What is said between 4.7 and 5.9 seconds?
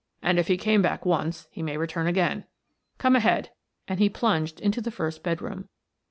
the first bedroom.